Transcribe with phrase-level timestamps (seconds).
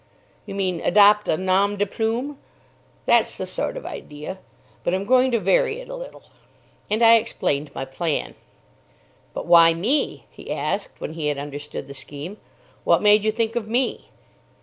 [0.47, 2.39] "You mean, adopt a nom de ploom?"
[3.05, 4.39] "That's the sort of idea;
[4.83, 6.23] but I'm going to vary it a little."
[6.89, 8.33] And I explained my plan.
[9.35, 12.37] "But why me?" he asked, when he had understood the scheme.
[12.83, 14.09] "What made you think of me?"